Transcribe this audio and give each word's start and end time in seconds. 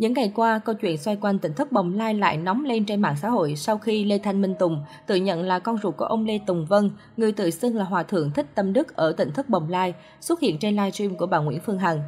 Những 0.00 0.12
ngày 0.12 0.32
qua, 0.34 0.58
câu 0.58 0.74
chuyện 0.74 0.98
xoay 0.98 1.16
quanh 1.16 1.38
tỉnh 1.38 1.52
thất 1.54 1.72
bồng 1.72 1.94
lai 1.94 2.14
lại 2.14 2.36
nóng 2.36 2.64
lên 2.64 2.84
trên 2.84 3.00
mạng 3.00 3.16
xã 3.22 3.28
hội 3.28 3.56
sau 3.56 3.78
khi 3.78 4.04
Lê 4.04 4.18
Thanh 4.18 4.42
Minh 4.42 4.54
Tùng 4.58 4.82
tự 5.06 5.16
nhận 5.16 5.42
là 5.42 5.58
con 5.58 5.78
ruột 5.82 5.96
của 5.96 6.04
ông 6.04 6.24
Lê 6.24 6.38
Tùng 6.46 6.66
Vân, 6.66 6.90
người 7.16 7.32
tự 7.32 7.50
xưng 7.50 7.76
là 7.76 7.84
hòa 7.84 8.02
thượng 8.02 8.30
thích 8.30 8.46
tâm 8.54 8.72
đức 8.72 8.96
ở 8.96 9.12
tỉnh 9.12 9.30
thất 9.30 9.48
bồng 9.48 9.68
lai, 9.70 9.94
xuất 10.20 10.40
hiện 10.40 10.58
trên 10.58 10.76
livestream 10.76 11.16
của 11.16 11.26
bà 11.26 11.38
Nguyễn 11.38 11.60
Phương 11.60 11.78
Hằng. 11.78 12.00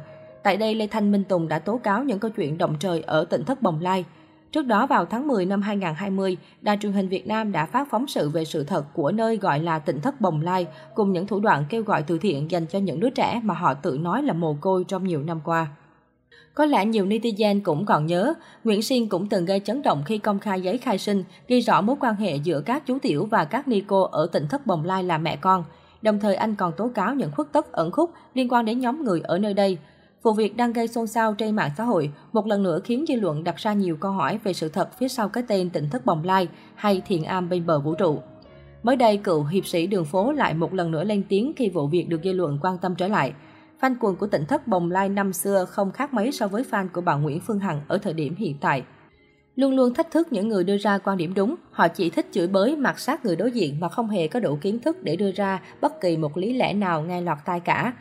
Tại 0.43 0.57
đây, 0.57 0.75
Lê 0.75 0.87
Thanh 0.87 1.11
Minh 1.11 1.23
Tùng 1.23 1.47
đã 1.47 1.59
tố 1.59 1.77
cáo 1.77 2.03
những 2.03 2.19
câu 2.19 2.31
chuyện 2.31 2.57
động 2.57 2.75
trời 2.79 3.01
ở 3.01 3.25
tỉnh 3.25 3.43
thất 3.43 3.61
bồng 3.61 3.81
lai. 3.81 4.05
Trước 4.51 4.65
đó 4.65 4.87
vào 4.87 5.05
tháng 5.05 5.27
10 5.27 5.45
năm 5.45 5.61
2020, 5.61 6.37
Đài 6.61 6.77
truyền 6.81 6.93
hình 6.93 7.07
Việt 7.07 7.27
Nam 7.27 7.51
đã 7.51 7.65
phát 7.65 7.87
phóng 7.91 8.07
sự 8.07 8.29
về 8.29 8.45
sự 8.45 8.63
thật 8.63 8.85
của 8.93 9.11
nơi 9.11 9.37
gọi 9.37 9.59
là 9.59 9.79
tỉnh 9.79 10.01
thất 10.01 10.21
Bồng 10.21 10.41
Lai 10.41 10.67
cùng 10.95 11.11
những 11.11 11.27
thủ 11.27 11.39
đoạn 11.39 11.65
kêu 11.69 11.83
gọi 11.83 12.03
từ 12.03 12.17
thiện 12.17 12.51
dành 12.51 12.65
cho 12.65 12.79
những 12.79 12.99
đứa 12.99 13.09
trẻ 13.09 13.41
mà 13.43 13.53
họ 13.53 13.73
tự 13.73 13.97
nói 14.01 14.23
là 14.23 14.33
mồ 14.33 14.57
côi 14.61 14.83
trong 14.87 15.07
nhiều 15.07 15.23
năm 15.23 15.39
qua. 15.43 15.67
Có 16.53 16.65
lẽ 16.65 16.85
nhiều 16.85 17.05
netizen 17.05 17.61
cũng 17.63 17.85
còn 17.85 18.05
nhớ, 18.05 18.33
Nguyễn 18.63 18.81
Sinh 18.81 19.09
cũng 19.09 19.29
từng 19.29 19.45
gây 19.45 19.59
chấn 19.59 19.81
động 19.81 20.03
khi 20.05 20.17
công 20.17 20.39
khai 20.39 20.61
giấy 20.61 20.77
khai 20.77 20.97
sinh, 20.97 21.23
ghi 21.47 21.59
rõ 21.59 21.81
mối 21.81 21.95
quan 21.99 22.15
hệ 22.15 22.35
giữa 22.35 22.61
các 22.61 22.87
chú 22.87 22.97
tiểu 23.01 23.25
và 23.25 23.45
các 23.45 23.67
ni 23.67 23.81
cô 23.87 24.01
ở 24.01 24.27
tỉnh 24.31 24.47
thất 24.47 24.67
Bồng 24.67 24.85
Lai 24.85 25.03
là 25.03 25.17
mẹ 25.17 25.35
con. 25.35 25.63
Đồng 26.01 26.19
thời 26.19 26.35
anh 26.35 26.55
còn 26.55 26.73
tố 26.77 26.89
cáo 26.95 27.15
những 27.15 27.31
khuất 27.31 27.47
tất 27.51 27.71
ẩn 27.71 27.91
khúc 27.91 28.11
liên 28.33 28.49
quan 28.49 28.65
đến 28.65 28.79
nhóm 28.79 29.03
người 29.03 29.21
ở 29.21 29.39
nơi 29.39 29.53
đây. 29.53 29.77
Vụ 30.23 30.33
việc 30.33 30.57
đang 30.57 30.73
gây 30.73 30.87
xôn 30.87 31.07
xao 31.07 31.33
trên 31.33 31.55
mạng 31.55 31.71
xã 31.77 31.83
hội, 31.83 32.11
một 32.33 32.47
lần 32.47 32.63
nữa 32.63 32.79
khiến 32.83 33.05
dư 33.07 33.15
luận 33.15 33.43
đặt 33.43 33.55
ra 33.57 33.73
nhiều 33.73 33.97
câu 33.97 34.11
hỏi 34.11 34.39
về 34.43 34.53
sự 34.53 34.69
thật 34.69 34.89
phía 34.97 35.07
sau 35.07 35.29
cái 35.29 35.43
tên 35.47 35.69
tỉnh 35.69 35.89
thất 35.89 36.05
bồng 36.05 36.23
lai 36.23 36.47
hay 36.75 37.01
thiền 37.07 37.23
am 37.23 37.49
bên 37.49 37.65
bờ 37.65 37.79
vũ 37.79 37.95
trụ. 37.95 38.19
Mới 38.83 38.95
đây, 38.95 39.17
cựu 39.17 39.43
hiệp 39.43 39.65
sĩ 39.65 39.87
đường 39.87 40.05
phố 40.05 40.31
lại 40.31 40.53
một 40.53 40.73
lần 40.73 40.91
nữa 40.91 41.03
lên 41.03 41.23
tiếng 41.29 41.53
khi 41.55 41.69
vụ 41.69 41.87
việc 41.87 42.09
được 42.09 42.21
dư 42.23 42.33
luận 42.33 42.59
quan 42.61 42.77
tâm 42.77 42.95
trở 42.95 43.07
lại. 43.07 43.33
Fan 43.83 43.95
cuồng 43.99 44.15
của 44.15 44.27
tỉnh 44.27 44.45
thất 44.45 44.67
bồng 44.67 44.91
lai 44.91 45.09
năm 45.09 45.33
xưa 45.33 45.65
không 45.65 45.91
khác 45.91 46.13
mấy 46.13 46.31
so 46.31 46.47
với 46.47 46.63
fan 46.71 46.87
của 46.93 47.01
bà 47.01 47.15
Nguyễn 47.15 47.39
Phương 47.39 47.59
Hằng 47.59 47.81
ở 47.87 47.97
thời 47.97 48.13
điểm 48.13 48.35
hiện 48.35 48.57
tại. 48.61 48.83
Luôn 49.55 49.75
luôn 49.75 49.93
thách 49.93 50.11
thức 50.11 50.27
những 50.31 50.47
người 50.47 50.63
đưa 50.63 50.77
ra 50.77 50.97
quan 50.97 51.17
điểm 51.17 51.33
đúng, 51.33 51.55
họ 51.71 51.87
chỉ 51.87 52.09
thích 52.09 52.27
chửi 52.31 52.47
bới 52.47 52.75
mặt 52.75 52.99
sát 52.99 53.25
người 53.25 53.35
đối 53.35 53.51
diện 53.51 53.79
mà 53.79 53.89
không 53.89 54.09
hề 54.09 54.27
có 54.27 54.39
đủ 54.39 54.57
kiến 54.61 54.79
thức 54.79 55.03
để 55.03 55.15
đưa 55.15 55.31
ra 55.31 55.61
bất 55.81 56.01
kỳ 56.01 56.17
một 56.17 56.37
lý 56.37 56.53
lẽ 56.53 56.73
nào 56.73 57.01
nghe 57.01 57.21
lọt 57.21 57.37
tai 57.45 57.59
cả. 57.59 57.93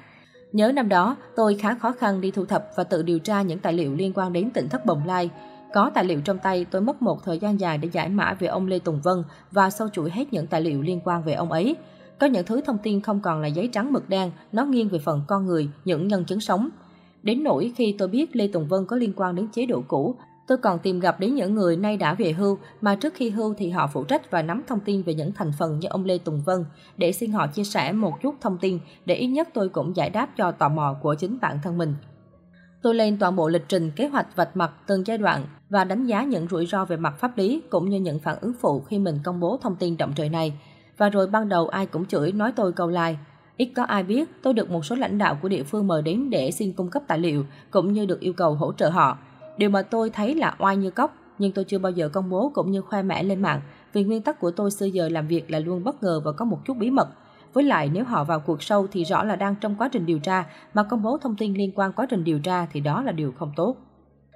Nhớ 0.53 0.72
năm 0.72 0.88
đó, 0.88 1.16
tôi 1.36 1.55
khá 1.55 1.75
khó 1.75 1.92
khăn 1.92 2.20
đi 2.20 2.30
thu 2.30 2.44
thập 2.44 2.69
và 2.77 2.84
tự 2.84 3.03
điều 3.03 3.19
tra 3.19 3.42
những 3.42 3.58
tài 3.58 3.72
liệu 3.72 3.94
liên 3.94 4.12
quan 4.14 4.33
đến 4.33 4.50
tỉnh 4.50 4.69
thất 4.69 4.86
Bồng 4.86 5.06
Lai. 5.06 5.30
Có 5.75 5.91
tài 5.94 6.05
liệu 6.05 6.20
trong 6.20 6.38
tay, 6.38 6.66
tôi 6.70 6.83
mất 6.83 7.03
một 7.03 7.25
thời 7.25 7.38
gian 7.38 7.60
dài 7.60 7.78
để 7.78 7.88
giải 7.92 8.08
mã 8.08 8.34
về 8.34 8.48
ông 8.48 8.66
Lê 8.66 8.78
Tùng 8.78 9.00
Vân 9.00 9.25
và 9.50 9.70
sâu 9.70 9.88
chuỗi 9.88 10.10
hết 10.10 10.33
những 10.33 10.47
tài 10.47 10.60
liệu 10.60 10.83
liên 10.83 11.00
quan 11.05 11.22
về 11.22 11.33
ông 11.33 11.53
ấy. 11.53 11.77
Có 12.18 12.27
những 12.27 12.46
thứ 12.46 12.60
thông 12.60 12.78
tin 12.82 13.00
không 13.00 13.20
còn 13.20 13.41
là 13.41 13.48
giấy 13.48 13.68
trắng 13.72 13.92
mực 13.92 14.08
đen, 14.08 14.30
nó 14.52 14.64
nghiêng 14.64 14.88
về 14.88 14.98
phần 14.98 15.22
con 15.28 15.46
người, 15.46 15.68
những 15.84 16.08
nhân 16.08 16.24
chứng 16.24 16.41
sống. 16.41 16.69
Đến 17.22 17.42
nỗi 17.42 17.72
khi 17.77 17.94
tôi 17.98 18.08
biết 18.08 18.36
Lê 18.36 18.48
Tùng 18.48 18.69
Vân 18.69 18.86
có 18.86 18.96
liên 18.96 19.12
quan 19.16 19.34
đến 19.34 19.48
chế 19.52 19.66
độ 19.66 19.82
cũ, 19.88 20.16
Tôi 20.46 20.58
còn 20.58 20.78
tìm 20.78 21.00
gặp 21.00 21.20
đến 21.20 21.34
những 21.34 21.54
người 21.54 21.77
nay 21.77 21.96
đã 21.96 22.14
về 22.14 22.32
hưu 22.32 22.58
mà 22.80 22.94
trước 22.94 23.14
khi 23.14 23.30
hưu 23.30 23.54
thì 23.58 23.70
họ 23.70 23.86
phụ 23.92 24.04
trách 24.04 24.30
và 24.30 24.42
nắm 24.42 24.62
thông 24.66 24.80
tin 24.80 25.02
về 25.02 25.14
những 25.14 25.32
thành 25.32 25.52
phần 25.58 25.78
như 25.78 25.88
ông 25.88 26.04
Lê 26.04 26.19
Tùng 26.19 26.42
Vân 26.46 26.64
để 26.96 27.12
xin 27.12 27.32
họ 27.32 27.46
chia 27.46 27.64
sẻ 27.64 27.92
một 27.92 28.22
chút 28.22 28.34
thông 28.41 28.58
tin 28.58 28.78
để 29.06 29.14
ít 29.14 29.26
nhất 29.26 29.48
tôi 29.54 29.69
cũng 29.69 29.97
giải 29.97 30.10
đáp 30.10 30.28
cho 30.36 30.50
tò 30.50 30.69
mò 30.69 30.97
của 31.02 31.14
chính 31.14 31.38
bản 31.41 31.58
thân 31.62 31.78
mình. 31.78 31.94
Tôi 32.82 32.94
lên 32.94 33.19
toàn 33.19 33.36
bộ 33.36 33.48
lịch 33.48 33.69
trình 33.69 33.91
kế 33.97 34.08
hoạch 34.08 34.36
vạch 34.36 34.56
mặt 34.56 34.72
từng 34.86 35.06
giai 35.06 35.19
đoạn 35.19 35.47
và 35.70 35.84
đánh 35.84 36.06
giá 36.06 36.24
những 36.24 36.48
rủi 36.48 36.66
ro 36.66 36.84
về 36.84 36.97
mặt 36.97 37.14
pháp 37.19 37.38
lý 37.38 37.62
cũng 37.70 37.91
như 37.91 38.00
những 38.00 38.19
phản 38.19 38.36
ứng 38.41 38.52
phụ 38.60 38.80
khi 38.80 38.98
mình 38.98 39.19
công 39.24 39.41
bố 39.41 39.58
thông 39.62 39.76
tin 39.76 39.97
động 39.97 40.12
trời 40.16 40.28
này. 40.28 40.52
Và 41.03 41.08
rồi 41.08 41.27
ban 41.27 41.48
đầu 41.48 41.69
ai 41.69 41.86
cũng 41.86 42.06
chửi 42.06 42.33
nói 42.33 42.53
tôi 42.56 42.72
câu 42.72 42.89
like. 42.89 43.17
Ít 43.56 43.72
có 43.77 43.83
ai 43.83 44.03
biết 44.03 44.28
tôi 44.42 44.55
được 44.55 44.70
một 44.70 44.84
số 44.84 44.97
lãnh 44.97 45.19
đạo 45.19 45.39
của 45.42 45.48
địa 45.48 45.62
phương 45.62 45.86
mời 45.86 46.03
đến 46.03 46.31
để 46.31 46.50
xin 46.50 46.72
cung 46.72 46.91
cấp 46.91 47.03
tài 47.06 47.19
liệu 47.19 47.44
cũng 47.70 47.92
như 47.92 48.06
được 48.06 48.20
yêu 48.20 48.33
cầu 48.33 48.55
hỗ 48.55 48.72
trợ 48.72 48.89
họ. 48.89 49.19
Điều 49.59 49.70
mà 49.70 49.83
tôi 49.83 50.11
thấy 50.11 50.34
là 50.34 50.56
oai 50.59 50.77
như 50.77 50.91
cốc, 50.91 51.14
nhưng 51.39 51.53
tôi 51.53 51.64
chưa 51.64 51.78
bao 51.78 51.92
giờ 51.92 52.09
công 52.09 52.31
bố 52.31 52.50
cũng 52.55 52.70
như 52.70 52.81
khoe 52.81 53.03
mẽ 53.03 53.22
lên 53.22 53.42
mạng, 53.42 53.61
vì 53.92 54.05
nguyên 54.05 54.22
tắc 54.22 54.41
của 54.41 54.50
tôi 54.50 54.70
xưa 54.70 54.86
giờ 54.86 55.09
làm 55.09 55.28
việc 55.28 55.50
là 55.50 55.59
luôn 55.59 55.84
bất 55.84 56.03
ngờ 56.03 56.20
và 56.25 56.33
có 56.33 56.44
một 56.44 56.59
chút 56.64 56.77
bí 56.77 56.91
mật. 56.91 57.09
Với 57.53 57.65
lại 57.65 57.91
nếu 57.93 58.05
họ 58.05 58.25
vào 58.25 58.41
cuộc 58.41 58.62
sâu 58.62 58.87
thì 58.93 59.05
rõ 59.05 59.25
là 59.25 59.37
đang 59.37 59.55
trong 59.55 59.75
quá 59.78 59.88
trình 59.93 60.06
điều 60.06 60.19
tra, 60.19 60.44
mà 60.75 60.82
công 60.82 61.03
bố 61.03 61.19
thông 61.19 61.37
tin 61.37 61.55
liên 61.55 61.72
quan 61.75 61.93
quá 61.93 62.06
trình 62.10 62.25
điều 62.25 62.38
tra 62.38 62.66
thì 62.72 62.81
đó 62.81 63.03
là 63.03 63.12
điều 63.12 63.32
không 63.38 63.53
tốt. 63.56 63.76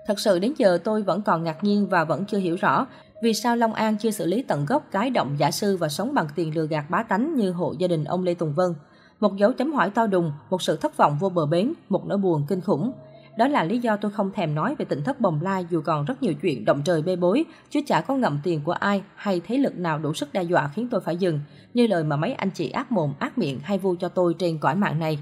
Thật 0.07 0.19
sự 0.19 0.39
đến 0.39 0.53
giờ 0.57 0.79
tôi 0.85 1.03
vẫn 1.03 1.23
còn 1.23 1.45
ngạc 1.45 1.65
nhiên 1.65 1.89
và 1.89 2.05
vẫn 2.05 2.25
chưa 2.25 2.39
hiểu 2.39 2.57
rõ 2.61 2.87
vì 3.23 3.35
sao 3.35 3.57
Long 3.57 3.73
An 3.73 3.97
chưa 3.97 4.11
xử 4.11 4.27
lý 4.27 4.43
tận 4.43 4.67
gốc 4.67 4.87
cái 4.91 5.11
động 5.11 5.37
giả 5.39 5.51
sư 5.51 5.77
và 5.77 5.89
sống 5.89 6.15
bằng 6.15 6.27
tiền 6.35 6.55
lừa 6.55 6.67
gạt 6.67 6.91
bá 6.91 7.03
tánh 7.03 7.35
như 7.35 7.51
hộ 7.51 7.75
gia 7.79 7.89
đình 7.89 8.05
ông 8.05 8.25
Lê 8.25 8.35
Tùng 8.35 8.55
Vân. 8.55 8.75
Một 9.21 9.37
dấu 9.37 9.53
chấm 9.53 9.73
hỏi 9.73 9.91
to 9.91 10.07
đùng, 10.07 10.33
một 10.51 10.63
sự 10.63 10.77
thất 10.77 10.97
vọng 10.97 11.17
vô 11.21 11.29
bờ 11.29 11.47
bến, 11.47 11.73
một 11.89 12.07
nỗi 12.07 12.19
buồn 12.19 12.47
kinh 12.49 12.61
khủng. 12.61 12.93
Đó 13.39 13.49
là 13.49 13.65
lý 13.65 13.79
do 13.79 13.97
tôi 13.97 14.11
không 14.11 14.31
thèm 14.33 14.55
nói 14.55 14.75
về 14.79 14.85
tỉnh 14.85 15.03
thất 15.05 15.21
bồng 15.21 15.43
lai 15.43 15.67
dù 15.71 15.83
còn 15.85 16.05
rất 16.05 16.23
nhiều 16.23 16.35
chuyện 16.43 16.65
động 16.65 16.83
trời 16.85 17.03
bê 17.03 17.17
bối, 17.17 17.45
chứ 17.71 17.81
chả 17.87 18.01
có 18.01 18.17
ngậm 18.17 18.41
tiền 18.43 18.61
của 18.65 18.73
ai 18.73 19.03
hay 19.15 19.41
thế 19.47 19.59
lực 19.59 19.79
nào 19.79 19.99
đủ 19.99 20.15
sức 20.15 20.33
đe 20.33 20.43
dọa 20.43 20.71
khiến 20.75 20.89
tôi 20.91 21.01
phải 21.01 21.17
dừng, 21.17 21.41
như 21.75 21.87
lời 21.87 22.05
mà 22.05 22.17
mấy 22.17 22.33
anh 22.33 22.51
chị 22.51 22.71
ác 22.71 22.93
mồm 22.93 23.13
ác 23.19 23.39
miệng 23.39 23.61
hay 23.63 23.79
vu 23.79 23.95
cho 23.97 24.09
tôi 24.09 24.35
trên 24.39 24.59
cõi 24.59 24.75
mạng 24.75 24.99
này. 24.99 25.19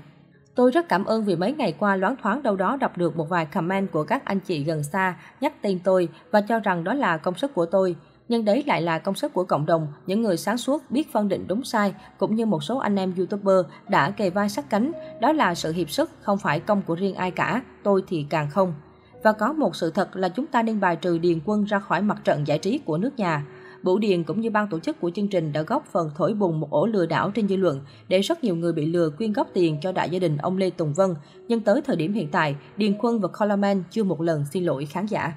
Tôi 0.55 0.71
rất 0.71 0.89
cảm 0.89 1.05
ơn 1.05 1.25
vì 1.25 1.37
mấy 1.37 1.53
ngày 1.53 1.75
qua 1.79 1.97
loáng 1.97 2.17
thoáng 2.23 2.43
đâu 2.43 2.57
đó 2.57 2.77
đọc 2.81 2.99
được 2.99 3.17
một 3.17 3.29
vài 3.29 3.47
comment 3.47 3.93
của 3.93 4.05
các 4.05 4.25
anh 4.25 4.41
chị 4.41 4.65
gần 4.65 4.83
xa 4.83 5.17
nhắc 5.41 5.63
tên 5.63 5.79
tôi 5.85 6.09
và 6.31 6.41
cho 6.41 6.59
rằng 6.59 6.85
đó 6.85 6.95
là 6.95 7.17
công 7.17 7.35
sức 7.35 7.55
của 7.55 7.67
tôi 7.67 7.97
nhưng 8.29 8.45
đấy 8.45 8.65
lại 8.67 8.83
là 8.83 8.99
công 8.99 9.15
sức 9.15 9.33
của 9.33 9.45
cộng 9.45 9.67
đồng, 9.67 9.87
những 10.07 10.23
người 10.23 10.37
sáng 10.37 10.59
suốt 10.59 10.83
biết 10.91 11.13
phân 11.13 11.29
định 11.29 11.45
đúng 11.49 11.65
sai, 11.65 11.95
cũng 12.19 12.35
như 12.35 12.47
một 12.47 12.63
số 12.63 12.79
anh 12.79 12.97
em 12.97 13.15
YouTuber 13.17 13.57
đã 13.89 14.11
kề 14.11 14.31
vai 14.31 14.49
sát 14.49 14.71
cánh. 14.71 14.93
Đó 15.21 15.33
là 15.33 15.55
sự 15.55 15.73
hiệp 15.73 15.91
sức, 15.91 16.11
không 16.23 16.39
phải 16.39 16.61
công 16.61 16.83
của 16.83 16.95
riêng 16.95 17.15
ai 17.15 17.31
cả, 17.31 17.63
tôi 17.83 18.05
thì 18.09 18.27
càng 18.31 18.51
không. 18.51 18.75
Và 19.23 19.33
có 19.33 19.53
một 19.53 19.77
sự 19.77 19.91
thật 19.91 20.17
là 20.17 20.29
chúng 20.29 20.47
ta 20.47 20.63
nên 20.63 20.81
bài 20.81 20.97
trừ 20.97 21.19
Điền 21.19 21.39
Quân 21.45 21.65
ra 21.65 21.79
khỏi 21.79 22.03
mặt 22.03 22.19
trận 22.25 22.47
giải 22.47 22.59
trí 22.59 22.79
của 22.79 22.99
nước 22.99 23.11
nhà. 23.17 23.45
Bửu 23.85 23.99
Điền 23.99 24.25
cũng 24.25 24.41
như 24.41 24.51
ban 24.51 24.69
tổ 24.69 24.79
chức 24.79 25.01
của 25.01 25.11
chương 25.15 25.29
trình 25.29 25.53
đã 25.53 25.63
góp 25.63 25.87
phần 25.93 26.11
thổi 26.17 26.35
bùng 26.35 26.61
một 26.61 26.71
ổ 26.71 26.87
lừa 26.87 27.07
đảo 27.07 27.31
trên 27.31 27.49
dư 27.49 27.57
luận 27.57 27.81
để 28.09 28.21
rất 28.21 28.45
nhiều 28.45 28.57
người 28.57 28.73
bị 28.73 28.87
lừa 28.87 29.11
quyên 29.11 29.33
góp 29.33 29.49
tiền 29.55 29.79
cho 29.83 29.93
đại 29.93 30.11
gia 30.11 30.19
đình 30.19 30.37
ông 30.37 30.57
Lê 30.57 30.71
Tùng 30.71 30.95
Vân. 30.95 31.15
Nhưng 31.49 31.61
tới 31.61 31.81
thời 31.85 31.97
điểm 31.97 32.13
hiện 32.13 32.29
tại, 32.29 32.57
Điền 32.77 32.95
Quân 32.99 33.21
và 33.21 33.29
Coleman 33.29 33.83
chưa 33.91 34.05
một 34.05 34.21
lần 34.21 34.45
xin 34.45 34.65
lỗi 34.65 34.87
khán 34.87 35.07
giả. 35.07 35.33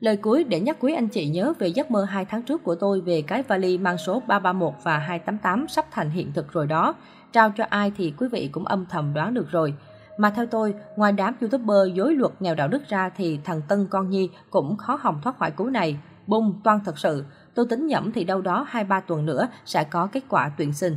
Lời 0.00 0.16
cuối 0.16 0.44
để 0.44 0.60
nhắc 0.60 0.76
quý 0.80 0.94
anh 0.94 1.08
chị 1.08 1.26
nhớ 1.26 1.52
về 1.58 1.68
giấc 1.68 1.90
mơ 1.90 2.04
2 2.04 2.24
tháng 2.24 2.42
trước 2.42 2.64
của 2.64 2.74
tôi 2.74 3.00
về 3.00 3.22
cái 3.22 3.42
vali 3.42 3.78
mang 3.78 3.98
số 3.98 4.22
331 4.26 4.74
và 4.82 4.98
288 4.98 5.66
sắp 5.68 5.86
thành 5.90 6.10
hiện 6.10 6.32
thực 6.34 6.52
rồi 6.52 6.66
đó. 6.66 6.94
Trao 7.32 7.52
cho 7.56 7.64
ai 7.68 7.92
thì 7.96 8.12
quý 8.18 8.28
vị 8.32 8.48
cũng 8.52 8.64
âm 8.64 8.86
thầm 8.90 9.14
đoán 9.14 9.34
được 9.34 9.50
rồi. 9.50 9.74
Mà 10.18 10.30
theo 10.30 10.46
tôi, 10.46 10.74
ngoài 10.96 11.12
đám 11.12 11.34
youtuber 11.40 11.94
dối 11.94 12.14
luật 12.14 12.32
nghèo 12.40 12.54
đạo 12.54 12.68
đức 12.68 12.82
ra 12.88 13.10
thì 13.16 13.38
thằng 13.44 13.62
Tân 13.68 13.86
Con 13.90 14.10
Nhi 14.10 14.30
cũng 14.50 14.76
khó 14.76 14.98
hòng 15.00 15.20
thoát 15.22 15.38
khỏi 15.38 15.50
cú 15.50 15.66
này. 15.66 15.96
Bung, 16.26 16.60
toan 16.64 16.80
thật 16.84 16.98
sự. 16.98 17.24
Tôi 17.54 17.66
tính 17.70 17.86
nhẩm 17.86 18.12
thì 18.12 18.24
đâu 18.24 18.40
đó 18.40 18.66
2-3 18.70 19.00
tuần 19.06 19.26
nữa 19.26 19.48
sẽ 19.64 19.84
có 19.84 20.06
kết 20.06 20.22
quả 20.28 20.50
tuyển 20.58 20.72
sinh. 20.72 20.96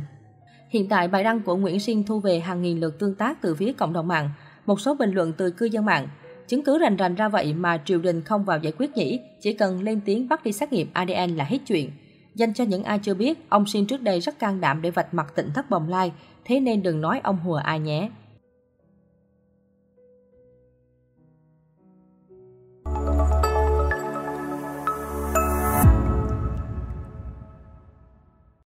Hiện 0.68 0.88
tại 0.88 1.08
bài 1.08 1.24
đăng 1.24 1.40
của 1.40 1.56
Nguyễn 1.56 1.80
Sinh 1.80 2.04
thu 2.04 2.20
về 2.20 2.40
hàng 2.40 2.62
nghìn 2.62 2.80
lượt 2.80 2.98
tương 2.98 3.14
tác 3.14 3.42
từ 3.42 3.54
phía 3.54 3.72
cộng 3.72 3.92
đồng 3.92 4.08
mạng. 4.08 4.30
Một 4.66 4.80
số 4.80 4.94
bình 4.94 5.12
luận 5.12 5.32
từ 5.32 5.50
cư 5.50 5.66
dân 5.66 5.84
mạng. 5.84 6.08
Chứng 6.48 6.62
cứ 6.62 6.78
rành 6.78 6.96
rành 6.96 7.14
ra 7.14 7.28
vậy 7.28 7.52
mà 7.52 7.80
triều 7.84 7.98
đình 7.98 8.22
không 8.22 8.44
vào 8.44 8.58
giải 8.58 8.72
quyết 8.78 8.96
nhỉ, 8.96 9.20
chỉ 9.40 9.52
cần 9.52 9.82
lên 9.82 10.00
tiếng 10.04 10.28
bắt 10.28 10.44
đi 10.44 10.52
xét 10.52 10.72
nghiệm 10.72 10.88
ADN 10.92 11.36
là 11.36 11.44
hết 11.44 11.58
chuyện. 11.66 11.90
Dành 12.34 12.54
cho 12.54 12.64
những 12.64 12.84
ai 12.84 12.98
chưa 12.98 13.14
biết, 13.14 13.46
ông 13.48 13.66
sinh 13.66 13.86
trước 13.86 14.02
đây 14.02 14.20
rất 14.20 14.38
can 14.38 14.60
đảm 14.60 14.82
để 14.82 14.90
vạch 14.90 15.14
mặt 15.14 15.32
tỉnh 15.36 15.50
thất 15.54 15.70
bồng 15.70 15.88
lai, 15.88 16.12
thế 16.44 16.60
nên 16.60 16.82
đừng 16.82 17.00
nói 17.00 17.20
ông 17.22 17.38
hùa 17.38 17.56
ai 17.56 17.80
nhé. 17.80 18.10